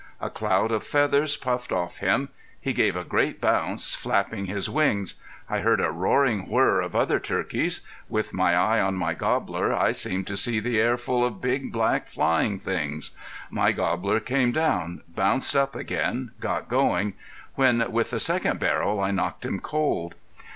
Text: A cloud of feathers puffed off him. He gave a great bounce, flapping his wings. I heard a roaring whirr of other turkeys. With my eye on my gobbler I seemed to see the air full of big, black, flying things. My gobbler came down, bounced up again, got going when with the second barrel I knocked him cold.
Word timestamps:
A 0.19 0.31
cloud 0.31 0.71
of 0.71 0.83
feathers 0.83 1.37
puffed 1.37 1.71
off 1.71 1.99
him. 1.99 2.29
He 2.59 2.73
gave 2.73 2.95
a 2.95 3.03
great 3.03 3.39
bounce, 3.39 3.93
flapping 3.93 4.47
his 4.47 4.67
wings. 4.67 5.21
I 5.47 5.59
heard 5.59 5.79
a 5.79 5.91
roaring 5.91 6.49
whirr 6.49 6.81
of 6.81 6.95
other 6.95 7.19
turkeys. 7.19 7.81
With 8.09 8.33
my 8.33 8.55
eye 8.55 8.81
on 8.81 8.95
my 8.95 9.13
gobbler 9.13 9.71
I 9.75 9.91
seemed 9.91 10.25
to 10.25 10.35
see 10.37 10.59
the 10.59 10.79
air 10.79 10.97
full 10.97 11.23
of 11.23 11.39
big, 11.39 11.71
black, 11.71 12.07
flying 12.07 12.57
things. 12.57 13.11
My 13.51 13.73
gobbler 13.73 14.19
came 14.19 14.51
down, 14.51 15.03
bounced 15.07 15.55
up 15.55 15.75
again, 15.75 16.31
got 16.39 16.67
going 16.67 17.13
when 17.53 17.91
with 17.91 18.09
the 18.09 18.19
second 18.19 18.59
barrel 18.59 18.99
I 18.99 19.11
knocked 19.11 19.45
him 19.45 19.59
cold. 19.59 20.15